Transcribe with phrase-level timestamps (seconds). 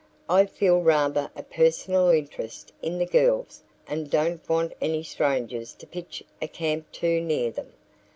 [0.27, 5.85] "I feel rather a personal interest in the girls and don't want any strangers to
[5.85, 7.71] pitch a camp too near them.